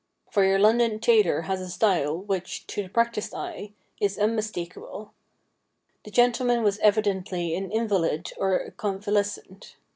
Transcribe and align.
For 0.31 0.43
your 0.43 0.57
London 0.57 0.99
tailor 0.99 1.41
has 1.41 1.61
a 1.61 1.69
style 1.69 2.17
which, 2.17 2.65
to 2.65 2.81
the 2.81 2.89
practised 2.89 3.35
eye, 3.35 3.73
is 3.99 4.17
unmistakable. 4.17 5.13
The 6.05 6.09
gentleman 6.09 6.63
was 6.63 6.79
evidently 6.79 7.53
an 7.55 7.71
invalid 7.71 8.31
or 8.37 8.55
a 8.57 8.71
convalescent. 8.71 9.75